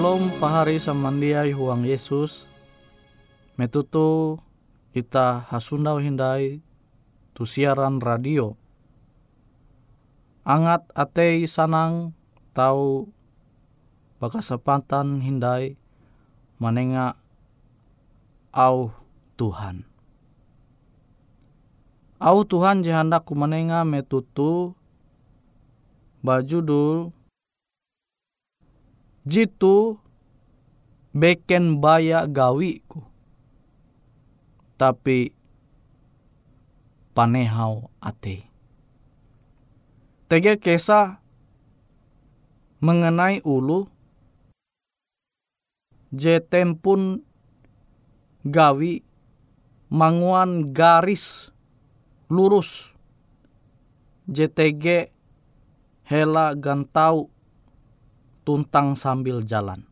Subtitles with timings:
[0.00, 2.48] Shalom pahari samandiai huang Yesus.
[3.60, 4.40] Metutu
[4.96, 6.64] ita hasundau hindai
[7.36, 8.56] tu siaran radio.
[10.40, 12.16] Angat atei sanang
[12.56, 13.12] tau
[14.24, 15.76] bakasempatan hindai
[16.56, 17.20] manenga
[18.56, 18.96] au
[19.36, 19.84] Tuhan.
[22.16, 22.88] Au Tuhan
[23.20, 24.72] ku manenga metutu
[26.24, 27.12] bajudul
[29.26, 30.00] jitu
[31.12, 33.04] beken baya gawiku.
[34.80, 35.36] Tapi
[37.12, 38.48] panehau ate.
[40.30, 41.20] Tege kesa
[42.80, 43.90] mengenai ulu
[46.14, 47.20] je tempun
[48.46, 49.04] gawi
[49.92, 51.52] manguan garis
[52.30, 52.94] lurus
[54.30, 55.10] JTG
[56.06, 57.28] hela gantau
[58.46, 59.84] tuntang sambil jalan.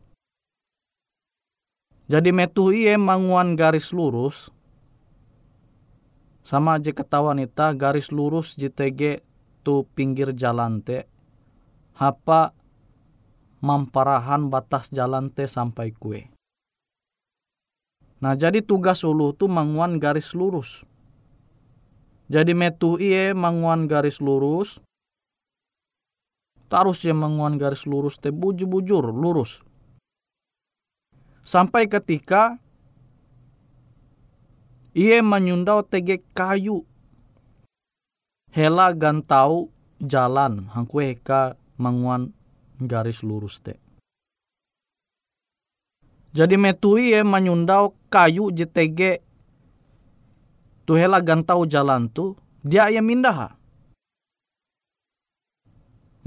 [2.09, 4.49] Jadi metu iye manguan garis lurus
[6.41, 9.21] sama aja ketahuan ita garis lurus JTG
[9.61, 11.05] tu pinggir jalan te
[11.93, 12.57] hapa
[13.61, 16.25] mamparahan batas jalan te sampai kue.
[18.19, 20.81] Nah jadi tugas ulu tu manguan garis lurus.
[22.25, 24.81] Jadi metu iye manguan garis lurus.
[26.69, 29.65] Tarus ya manguan garis lurus te bujur-bujur lurus.
[31.41, 32.61] Sampai ketika
[34.93, 36.85] iye menyundau tege kayu
[38.53, 42.37] hela gantau jalan hangkue heka manguan
[42.77, 43.81] garis lurus te.
[46.37, 49.25] Jadi metui ye menyundau kayu JTG
[50.85, 53.58] tu hela gantau jalan tu dia ye mindah.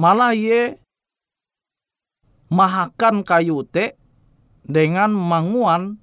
[0.03, 0.83] Malah ye
[2.51, 3.95] mahakan kayu te
[4.67, 6.03] dengan manguan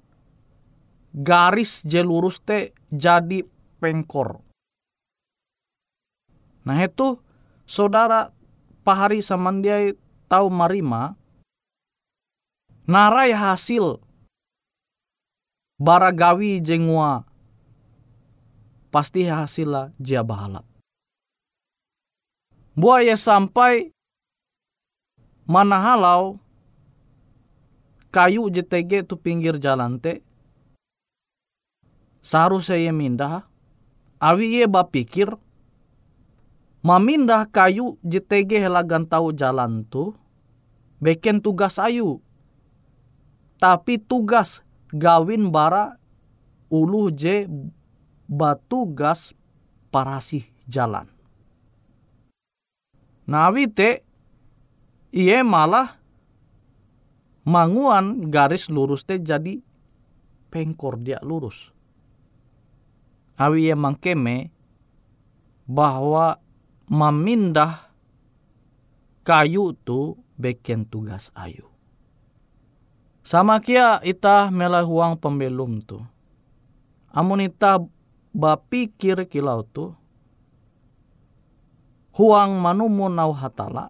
[1.12, 3.44] garis je lurus te jadi
[3.76, 4.40] pengkor.
[6.64, 7.20] Nah itu
[7.68, 8.32] saudara
[8.88, 9.92] pahari samandiai
[10.32, 11.12] tahu marima
[12.88, 14.00] narai hasil
[15.76, 17.28] baragawi jengua
[18.88, 20.69] pasti hasilnya jia bahalap.
[22.80, 23.92] Buaya sampai
[25.44, 26.40] mana halau
[28.08, 30.24] kayu JTG tu pinggir jalan te
[32.24, 33.44] seharusnya ye mindah
[34.16, 35.36] awi ye bapikir
[36.80, 40.16] Mamindah kayu JTG helagan tahu jalan tu,
[40.96, 42.24] beken tugas ayu.
[43.60, 46.00] Tapi tugas gawin bara
[46.72, 47.44] ulu je
[48.24, 49.36] batugas
[49.92, 51.19] parasih jalan.
[53.30, 54.02] Nawi te
[55.14, 55.94] iye malah
[57.46, 59.62] manguan garis lurus te jadi
[60.50, 61.70] pengkor dia lurus.
[63.38, 64.50] Awi ye mangkeme
[65.70, 66.42] bahwa
[66.90, 67.86] memindah
[69.22, 71.70] kayu tu beken tugas ayu.
[73.22, 76.02] Sama kia ita melahuang pembelum tu.
[77.14, 77.78] Amun ita
[78.34, 79.94] bapikir kilau tu.
[82.20, 83.88] Huang manumu nau hatala.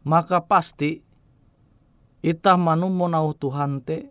[0.00, 1.04] Maka pasti
[2.24, 4.08] ita manumu nau Tuhan te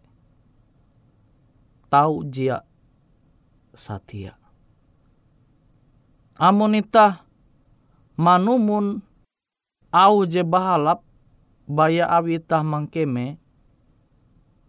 [1.90, 2.62] tahu jia
[3.74, 4.38] satia.
[6.38, 7.26] Amun ita
[8.22, 9.02] manumun
[9.90, 11.02] au je bahalap
[11.66, 13.42] baya awitah mangkeme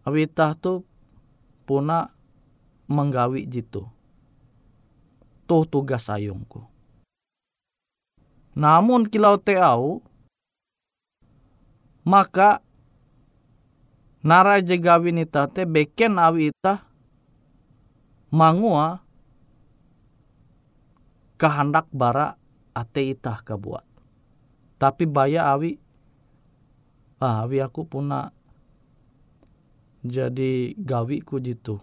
[0.09, 0.89] awitah tu
[1.69, 2.09] puna
[2.89, 3.85] menggawi jitu
[5.45, 6.70] tuh tugas sayungku
[8.57, 10.03] namun kilau te au
[12.07, 12.65] maka
[14.21, 16.85] nara gawin ita te beken awi ita
[18.31, 19.03] mangua
[21.41, 22.37] kehendak bara
[22.77, 23.85] ate itah kabuat.
[24.77, 25.77] Tapi baya awi,
[27.21, 28.33] ah awi aku puna
[30.05, 31.81] jadi gawi ku jitu.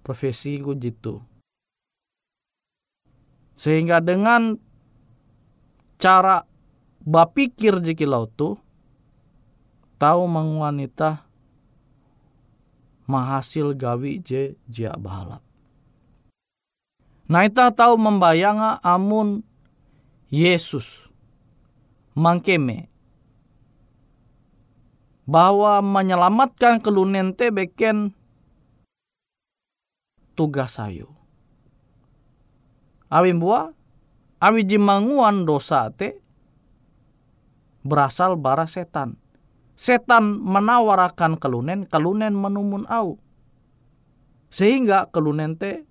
[0.00, 1.20] Profesi ku jitu.
[3.56, 4.56] Sehingga dengan
[6.00, 6.48] cara
[7.04, 8.56] bapikir jeki tu
[10.00, 11.28] tahu mengwanita
[13.04, 15.44] mahasil gawi je jia bahalap.
[17.30, 19.44] Nah ita tahu membayanga amun
[20.32, 21.06] Yesus
[22.16, 22.90] mangkeme
[25.28, 28.10] bahwa menyelamatkan kelunen te beken
[30.34, 31.06] tugas sayu.
[33.10, 33.74] Awi bua,
[34.40, 36.16] awi jimanguan dosa te
[37.84, 39.16] berasal bara setan.
[39.80, 43.16] Setan menawarakan kelunen, kelunen menumun au.
[44.52, 45.88] Sehingga kelunen te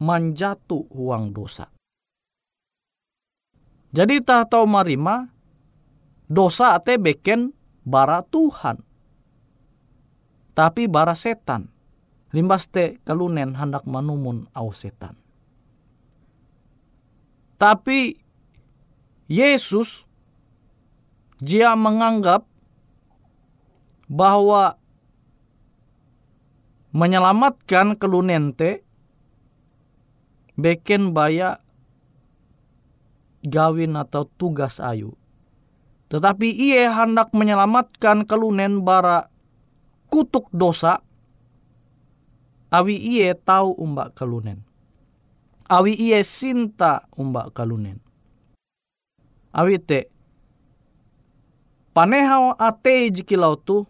[0.00, 1.68] manjatu uang dosa.
[3.92, 5.28] Jadi tahu marima
[6.32, 7.52] dosa te beken
[7.84, 8.80] bara Tuhan.
[10.56, 11.68] Tapi bara setan.
[12.32, 15.19] Limbas te kalunen hendak manumun au setan.
[17.60, 18.16] Tapi
[19.28, 20.08] Yesus
[21.44, 22.48] dia menganggap
[24.08, 24.80] bahwa
[26.96, 28.80] menyelamatkan kelunen te
[30.56, 31.60] beken baya
[33.44, 35.12] gawin atau tugas ayu.
[36.10, 39.30] Tetapi ia hendak menyelamatkan kelunen bara
[40.10, 41.04] kutuk dosa,
[42.72, 44.69] awi ia tahu umbak kelunen.
[45.70, 48.02] Awi ia sinta umbak kelunen.
[49.54, 50.10] Awi te,
[51.94, 53.86] panehau ate jikilau tu,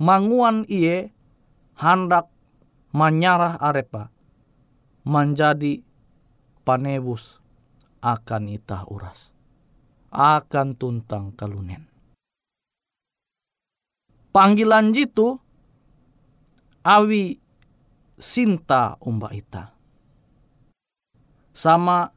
[0.00, 1.12] manguan ia
[1.76, 2.32] hendak
[2.96, 4.08] menyarah arepa,
[5.04, 5.84] menjadi
[6.64, 7.36] panebus
[8.00, 9.32] akan itah uras
[10.08, 11.84] akan tuntang kalunen.
[14.32, 15.36] Panggilan jitu
[16.84, 17.36] awi
[18.16, 19.77] sinta umba ita.
[21.58, 22.14] Sama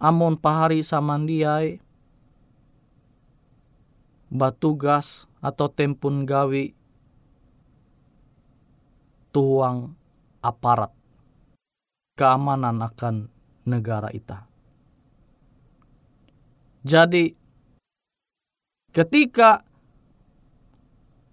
[0.00, 1.76] amon pahari samandiai
[4.32, 6.72] batugas atau tempun gawi.
[9.28, 9.92] Tuang
[10.40, 10.88] aparat.
[12.16, 13.28] Keamanan akan
[13.68, 14.48] negara ita.
[16.80, 17.36] Jadi
[18.96, 19.68] ketika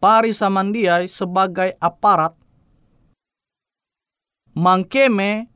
[0.03, 2.35] Pari Samandiai sebagai aparat
[4.51, 5.54] mangkeme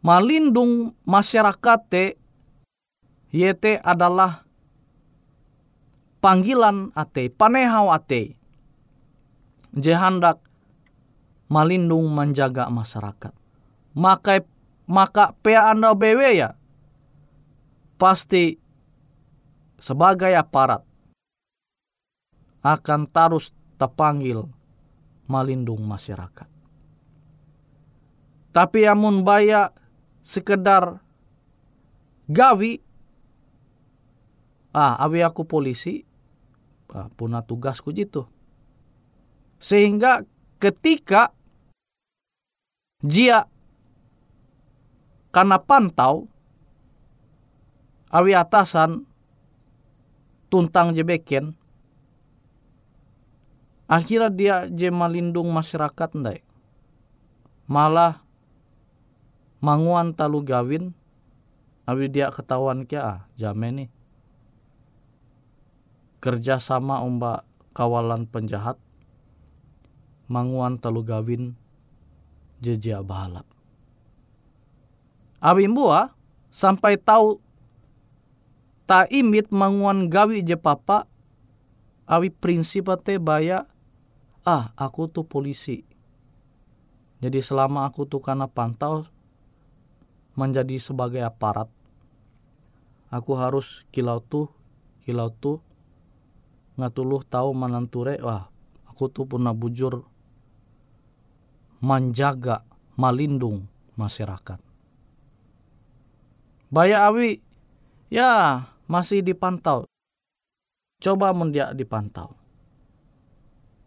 [0.00, 2.04] malindung masyarakat te
[3.30, 4.42] yete adalah
[6.20, 8.36] panggilan ate, panehau ate.
[9.70, 10.42] Jehandak
[11.46, 13.32] malindung menjaga masyarakat.
[13.94, 14.42] Maka
[14.90, 16.58] maka pea anda bewe ya
[17.94, 18.58] pasti
[19.78, 20.82] sebagai aparat
[22.66, 24.50] akan terus terpanggil
[25.30, 26.48] melindung masyarakat.
[28.50, 29.70] Tapi amun baya
[30.20, 31.00] sekedar
[32.30, 32.80] gawi,
[34.76, 36.06] ah awi aku polisi,
[36.94, 38.28] ah, punah tugasku gitu.
[39.60, 40.24] Sehingga
[40.60, 41.32] ketika
[43.00, 43.48] jia
[45.32, 46.28] karena pantau
[48.10, 49.06] awi atasan
[50.50, 51.54] tuntang jebeken
[53.86, 56.38] akhirnya dia je melindung masyarakat ndai
[57.70, 58.22] malah
[59.60, 60.96] manguan talu gawin
[61.84, 63.90] awi dia ketahuan kia ah jame nih
[66.20, 68.76] kerjasama umba kawalan penjahat
[70.30, 71.58] manguan talu gawin
[72.62, 73.48] jejia bahalap.
[75.40, 76.12] Awi mbua
[76.52, 77.40] sampai tahu
[78.84, 81.08] ta imit manguan gawi je papa
[82.04, 83.64] awi prinsip te baya
[84.44, 85.82] ah aku tuh polisi.
[87.20, 89.08] Jadi selama aku tuh karena pantau
[90.40, 91.68] menjadi sebagai aparat
[93.12, 94.48] aku harus kilau tuh
[95.04, 95.60] kilau tuh
[96.80, 98.48] ngatuluh tahu mananture wah
[98.88, 100.00] aku tuh pernah bujur
[101.84, 102.64] menjaga
[102.96, 103.68] malindung
[104.00, 104.70] masyarakat
[106.70, 107.42] Baya awi
[108.14, 109.90] ya masih dipantau.
[111.02, 112.38] Coba mun dia dipantau.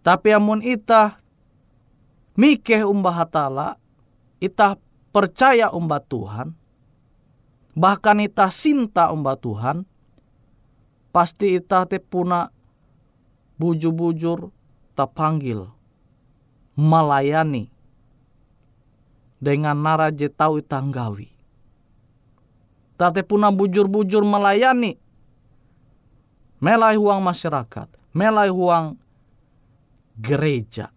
[0.03, 1.23] Tapi amun ita
[2.35, 3.79] mikeh umbah hatala,
[4.43, 4.75] ita
[5.13, 6.57] percaya umbah Tuhan,
[7.77, 9.85] bahkan ita cinta umbah Tuhan,
[11.13, 12.49] pasti ita te puna
[13.61, 14.49] bujur-bujur
[14.93, 15.65] panggil
[16.77, 17.69] melayani
[19.41, 21.29] dengan nara tau itanggawi
[22.95, 24.95] tate puna bujur-bujur melayani
[26.61, 28.95] melai huang masyarakat melai huang
[30.17, 30.93] gereja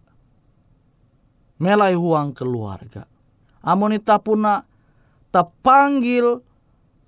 [1.57, 3.09] melai huang keluarga
[3.63, 4.65] amonita puna
[5.33, 6.41] terpanggil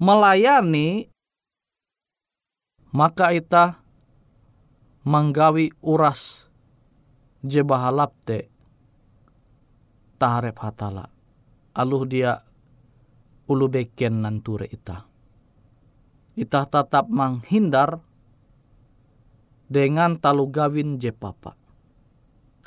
[0.02, 1.10] melayani
[2.90, 3.82] maka ita
[5.06, 6.50] menggawi uras
[7.46, 8.50] je bahalap te
[10.20, 11.08] taharep hatala
[11.74, 12.44] aluh dia
[13.50, 15.10] ulu beken nanture ita.
[16.38, 18.00] Ita tetap menghindar
[19.66, 21.12] dengan talu gawin je.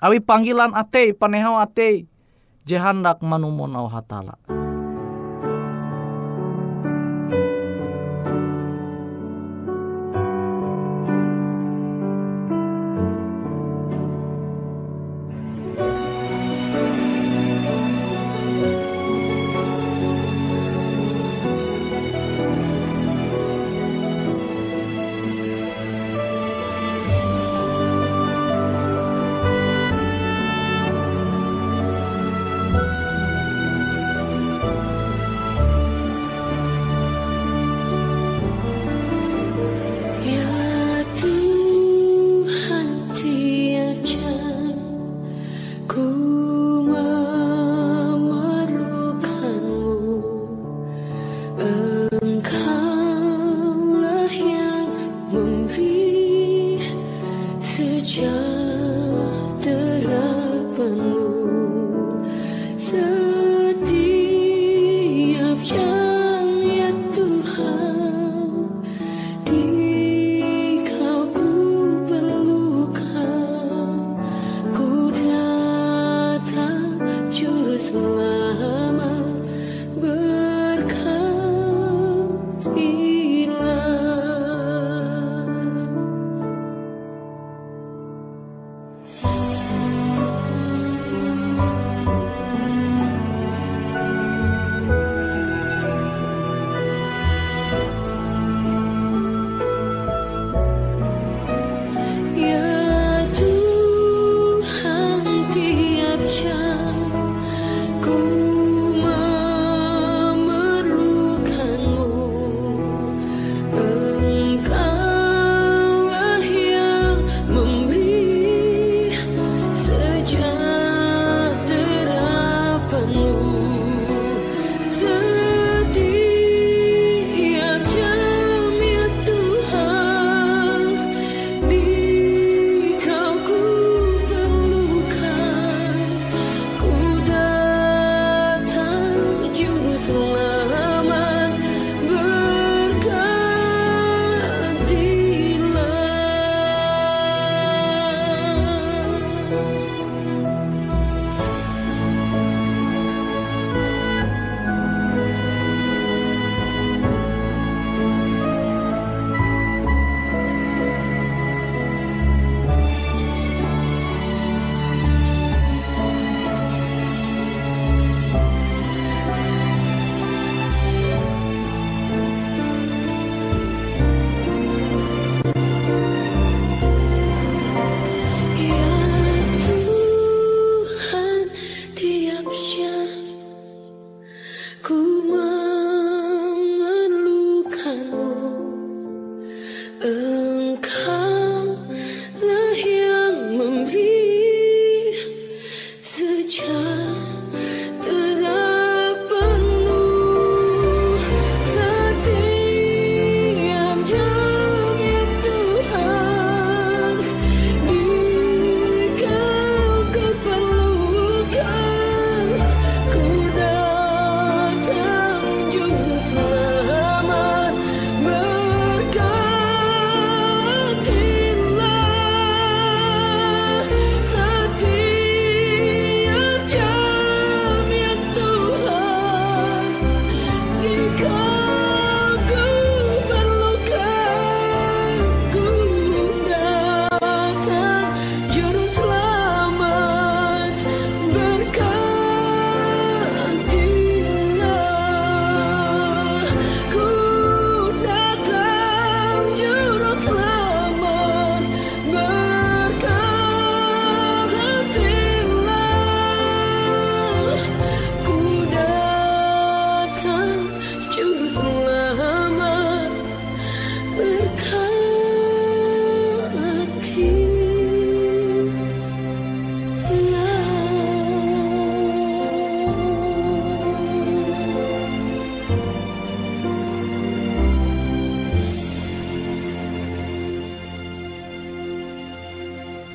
[0.02, 2.10] Awi panggilan ate, panehau ate,
[2.66, 4.61] je hendak manumun au hatala.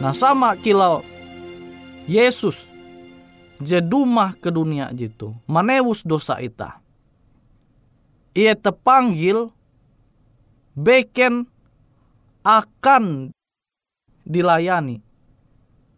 [0.07, 1.03] Nah sama kilau
[2.07, 2.63] Yesus
[3.59, 6.79] jedumah ke dunia jitu manewus dosa ita.
[8.31, 9.51] Ia terpanggil
[10.79, 11.43] beken
[12.39, 13.35] akan
[14.23, 15.03] dilayani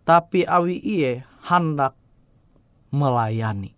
[0.09, 1.93] tapi awi iye hendak
[2.89, 3.77] melayani.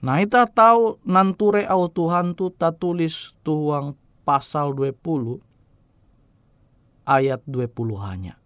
[0.00, 3.92] Nah kita tahu nanture au Tuhan tu tak tulis tuang
[4.24, 5.36] pasal 20
[7.04, 8.39] ayat 20 hanya.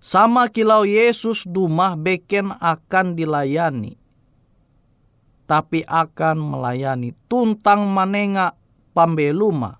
[0.00, 4.00] Sama kilau Yesus dumah beken akan dilayani.
[5.44, 8.56] Tapi akan melayani tuntang manenga
[8.96, 9.76] pambeluma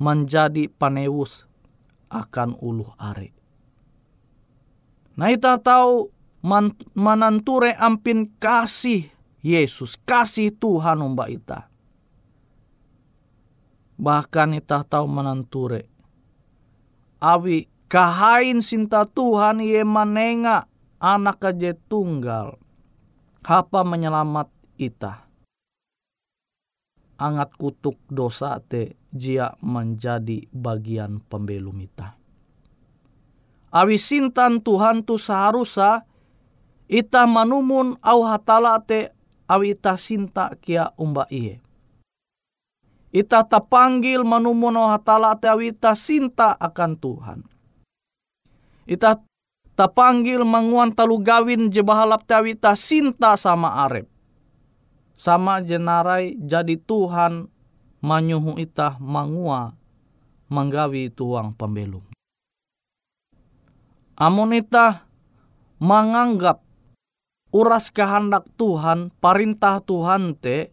[0.00, 1.44] menjadi panewus
[2.08, 3.36] akan uluh are.
[5.20, 6.08] Nah kita tahu
[6.40, 9.12] man, mananture ampin kasih
[9.44, 11.68] Yesus, kasih Tuhan umba ita.
[14.00, 15.84] Bahkan kita tahu mananture.
[17.20, 20.70] Awi Kahain sinta Tuhan ye manenga
[21.02, 22.54] anak aja tunggal.
[23.42, 24.46] Hapa menyelamat
[24.78, 25.26] ita.
[27.18, 32.14] Angat kutuk dosa te jia menjadi bagian pembelum ita.
[33.74, 36.06] Awi sintan Tuhan tu seharusnya
[36.86, 39.10] ita manumun au hatala te
[39.50, 41.58] awi ita sinta kia umba iye.
[43.10, 47.40] Ita tapanggil manumun au hatala te awi ita sinta akan Tuhan.
[48.88, 49.20] Ita
[49.76, 54.08] tapanggil manguan talu gawin je bahalap te awi ita sinta sama arep.
[55.16, 57.48] Sama jenarai jadi Tuhan
[58.00, 59.76] manyuhu ita mangua
[60.48, 62.02] manggawi tuang pembelum.
[64.20, 65.08] Amun ita
[65.80, 66.60] menganggap
[67.50, 70.70] uras kehendak Tuhan, perintah Tuhan te,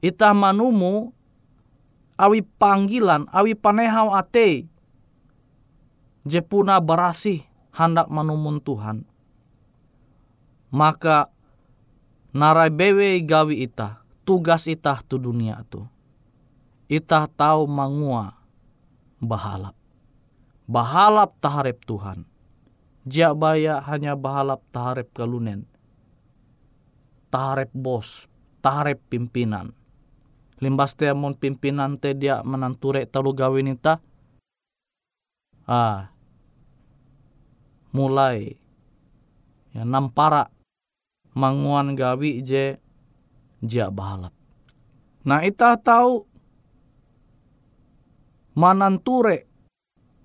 [0.00, 1.12] ita manumu
[2.16, 4.64] awi panggilan, awi panehau ate,
[6.26, 9.06] jepuna berasih hendak manumun Tuhan.
[10.74, 11.30] Maka
[12.34, 15.86] narai bewe gawi ita, tugas ita tu dunia tu
[16.86, 18.38] ita tahu mangua
[19.18, 19.74] bahalap.
[20.66, 22.26] Bahalap taharep Tuhan.
[23.06, 25.66] Jia baya hanya bahalap taharep kalunen.
[27.30, 28.26] Taharep bos,
[28.62, 29.74] taharep pimpinan.
[30.58, 34.02] Limbas te pimpinan te dia menanture talu gawin ita.
[35.66, 36.10] Ah,
[37.92, 38.56] mulai
[39.76, 40.48] ya nampara
[41.36, 42.80] manguan gawi je
[43.60, 44.32] jia bahalap.
[45.26, 46.24] Nah ita tahu
[48.56, 49.44] mananture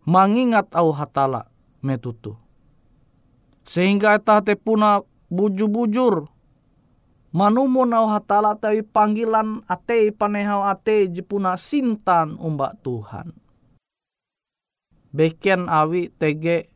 [0.08, 1.52] mangingat au hatala
[1.84, 2.40] metutu.
[3.68, 6.32] Sehingga eta te puna buju-bujur
[7.36, 13.36] manumun au hatala tapi panggilan ate panehau ate jepuna sintan umba Tuhan.
[15.12, 16.71] Beken awi tege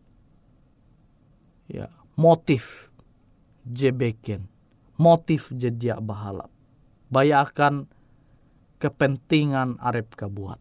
[1.69, 2.93] ya motif
[3.65, 4.47] je beken
[4.95, 6.49] motif je dia bahalap
[7.09, 7.89] bayakan
[8.79, 10.59] kepentingan arep kabuat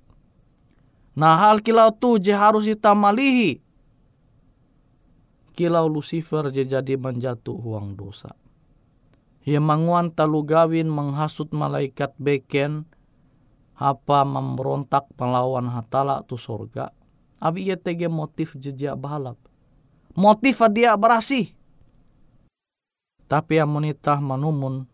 [1.14, 3.62] Nah hal kilau tu je harus kita malihi.
[5.54, 8.34] Kilau Lucifer je jadi menjatuh uang dosa.
[9.46, 12.90] Ia manguan talu gawin menghasut malaikat beken.
[13.78, 16.90] Apa memberontak melawan hatala tu sorga.
[17.38, 19.38] Abi ia tege motif jejak balap.
[20.14, 21.50] Motif dia berasih.
[23.26, 24.86] Tapi yang menitah manumun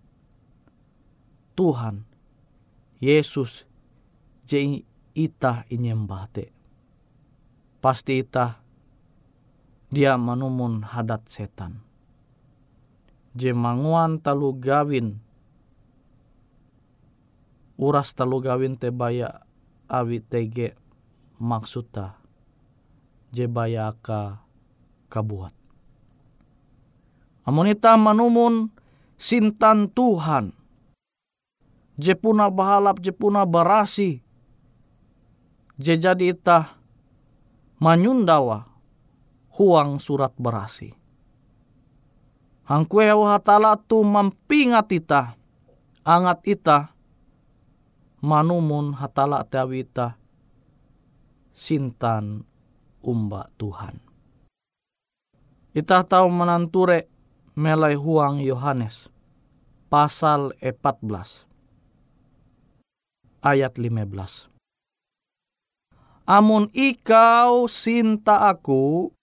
[1.53, 2.09] Tuhan,
[3.05, 3.69] Yesus,
[4.49, 4.81] je
[5.13, 6.49] ita inyembate.
[7.85, 8.65] Pasti ita
[9.93, 11.85] dia manumun hadat setan.
[13.37, 15.21] Jemanguan talu gawin.
[17.77, 19.45] Uras talu gawin te baya
[19.85, 20.73] awi tege
[21.37, 22.17] maksuta.
[23.37, 24.43] Je baya ka
[25.11, 25.51] kabuat.
[27.43, 28.71] Amonita manumun
[29.19, 30.55] sintan Tuhan.
[32.01, 34.23] Jepuna bahalap, jepuna barasi
[35.81, 36.77] jadi itah
[37.81, 38.69] manyundawa
[39.57, 40.93] huang surat berasi.
[42.69, 45.35] Hangkue hatala tu mampingat ita,
[46.05, 46.93] angat ita,
[48.21, 50.21] manumun hatala teawita,
[51.51, 52.45] sintan
[53.03, 54.10] umba Tuhan.
[55.71, 57.07] Ita tahu menanture
[57.55, 59.07] melai huang Yohanes
[59.87, 61.47] pasal 14
[63.39, 64.51] ayat 15.
[66.27, 69.15] Amun ikau sinta aku,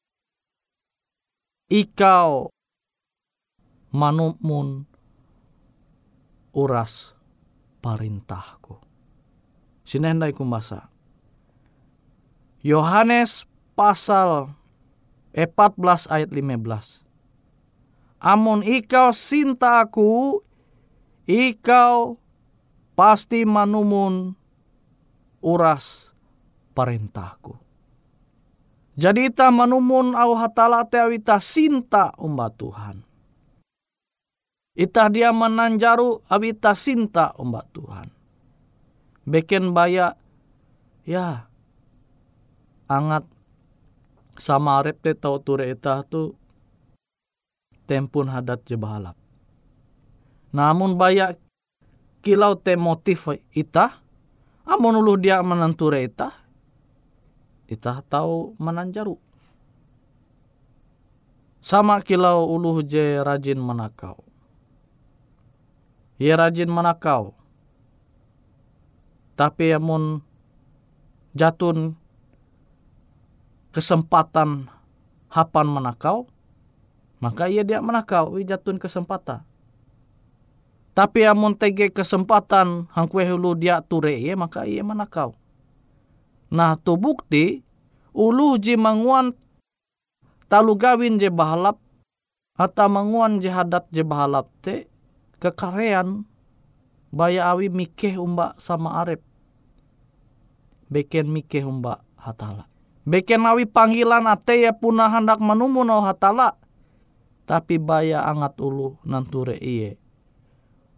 [1.68, 2.48] ikau
[3.92, 4.88] manumun
[6.56, 7.12] uras
[7.84, 8.80] perintahku.
[9.84, 10.88] Sinendai kumbasa.
[12.64, 13.44] Yohanes
[13.76, 14.52] pasal
[15.38, 17.06] 14 ayat 15.
[18.18, 20.42] Amun ikau sinta aku,
[21.30, 22.18] ikau
[22.98, 24.34] pasti manumun
[25.46, 26.10] uras
[26.74, 27.54] perintahku.
[28.98, 33.06] Jadi ita manumun au hatala te awita sinta umba Tuhan.
[34.74, 38.10] Ita dia menanjaru awita sinta umba Tuhan.
[39.30, 40.18] Beken baya
[41.06, 41.46] ya
[42.90, 43.37] angat
[44.38, 46.38] sama rep te tau ture ita tu
[47.90, 49.18] tempun hadat jebalap.
[50.54, 51.36] Namun baya
[52.22, 54.00] kilau te motif ita,
[54.64, 56.32] amun ulu dia menanture ita,
[57.68, 59.18] ita tahu menanjaru.
[61.64, 64.24] Sama kilau uluh je rajin menakau.
[66.16, 67.36] Ia rajin menakau.
[69.36, 70.24] Tapi amun
[71.36, 72.00] jatun
[73.78, 74.66] kesempatan
[75.30, 76.26] hapan menakau,
[77.22, 79.46] maka ia dia menakau, jatun kesempatan.
[80.98, 85.38] Tapi amun tege kesempatan hangkue hulu dia ture ia, maka ia menakau.
[86.50, 87.62] Nah tu bukti
[88.18, 89.38] uluh je manguan
[90.50, 91.78] talu gawin je bahalap
[92.58, 94.90] atau manguan je hadat je bahalap te
[95.38, 96.26] kekarean
[97.14, 99.22] baya awi mikeh umba sama arep
[100.90, 102.66] beken mikeh umba hatala
[103.08, 106.60] beken awi panggilan ate ya punah hendak manumun au hatala.
[107.48, 109.96] Tapi baya angat ulu nanture iye.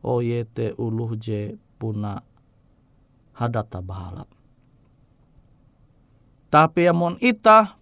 [0.01, 2.25] O yete uluh je puna
[3.37, 4.39] hadata bahalap
[6.49, 7.77] tapi amon ita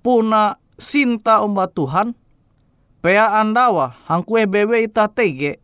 [0.00, 2.16] puna sinta umba Tuhan
[2.98, 5.62] Pea andawa hangkue bewe ita tege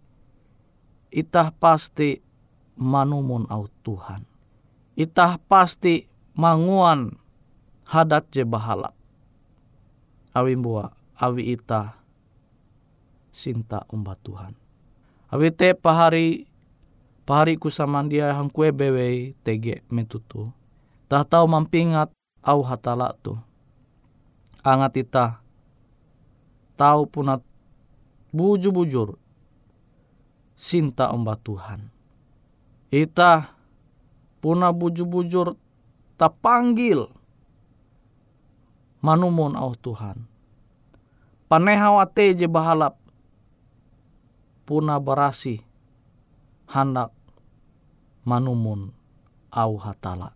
[1.11, 2.23] itah pasti
[2.79, 4.23] manumun au Tuhan.
[4.95, 6.07] Itah pasti
[6.39, 7.19] manguan
[7.89, 8.93] hadat je bahala.
[10.35, 11.95] Awi bua, awi ita
[13.31, 14.55] sinta umba Tuhan.
[15.31, 16.47] Awi te pahari
[17.25, 20.51] pahari kusamandia hangkue bewe tege metutu.
[21.07, 22.11] Tah tau mampingat
[22.43, 23.39] au hatala tu.
[24.65, 25.45] Angat ita
[26.75, 27.45] tahu punat
[28.35, 29.15] bujur-bujur
[30.59, 31.93] sinta omba Tuhan.
[32.95, 33.51] Ita
[34.39, 35.59] puna bujur-bujur
[36.15, 37.11] tak panggil
[39.05, 40.25] manumun au Tuhan.
[41.45, 42.97] Panehawate je bahalap
[44.65, 45.61] puna berasi
[46.73, 47.13] hendak
[48.25, 48.97] manumun
[49.53, 50.33] au hatala.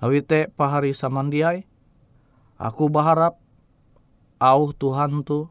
[0.00, 1.68] Awite pahari samandiai,
[2.56, 3.36] aku berharap
[4.40, 5.46] au Tuhan tu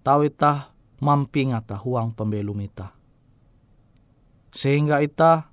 [0.00, 0.72] tahu itah
[1.04, 2.96] mamping ata huang pembelum ita.
[4.56, 5.52] Sehingga ita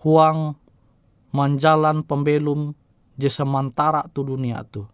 [0.00, 0.56] huang
[1.30, 2.72] menjalan pembelum
[3.18, 4.86] je sementara tu dunia tu.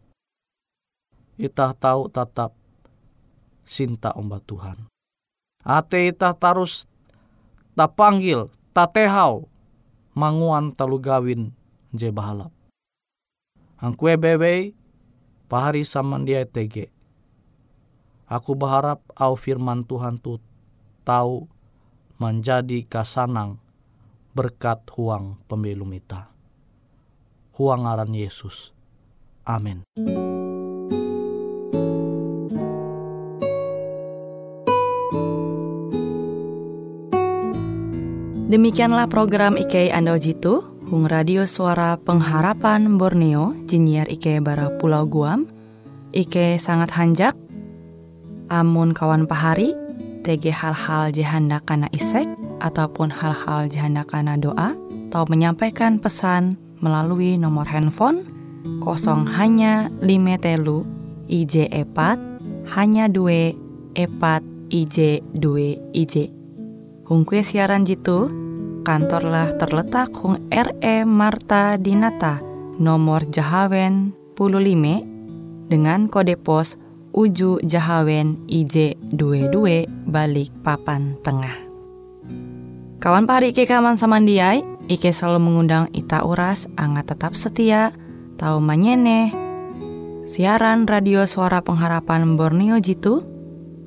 [1.37, 2.57] Ita tahu tetap
[3.69, 4.89] sinta omba Tuhan.
[5.65, 6.89] Ate ita tarus
[7.75, 9.51] tak panggil, tak tehau,
[10.15, 11.51] manguan talu gawin
[11.93, 12.53] je bahalap.
[13.81, 14.73] Angkue bebe
[15.51, 15.85] pahari
[16.25, 16.89] dia tege.
[18.25, 20.41] Aku berharap au firman Tuhan tu
[21.05, 21.45] tahu
[22.17, 23.61] menjadi kasanang
[24.33, 26.34] berkat huang pembelum ita.
[27.55, 28.75] Huang aran Yesus.
[29.47, 29.87] Amin.
[38.51, 45.49] Demikianlah program IK Ando Jitu Hung Radio Suara Pengharapan Borneo, Jinnyar Ike Bara Pulau Guam,
[46.13, 47.35] Ike sangat hanjak,
[48.53, 49.73] amun kawan pahari,
[50.23, 52.29] TG hal-hal jihanda kana isek,
[52.61, 54.77] ataupun hal-hal jihanda kana doa,
[55.09, 58.25] atau menyampaikan pesan melalui nomor handphone
[58.81, 60.89] kosong hanya lima telu
[61.29, 62.17] IJ epat
[62.75, 63.53] hanya dua
[63.95, 66.33] epat IJ dua IJ.
[67.05, 68.33] Hungkue siaran jitu,
[68.83, 72.41] kantorlah terletak Hung RE Marta Dinata,
[72.81, 76.81] nomor Jahawen 15 dengan kode pos
[77.15, 81.55] Uju Jahawen IJ22 balik papan tengah.
[82.99, 87.97] Kawan pari Ike kaman samandiai, Ike selalu mengundang Ita Uras, angga tetap setia,
[88.37, 89.33] tahu manyene,
[90.29, 93.25] siaran radio suara pengharapan Borneo Jitu,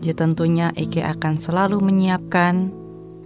[0.01, 2.73] je tentunya Ike akan selalu menyiapkan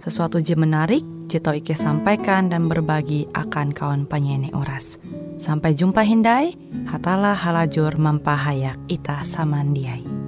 [0.04, 1.00] sesuatu je menarik
[1.32, 5.00] Cito Ike sampaikan dan berbagi akan kawan penyanyi oras.
[5.40, 6.52] Sampai jumpa Hindai,
[6.92, 10.21] hatalah halajur mempahayak ita samandiai.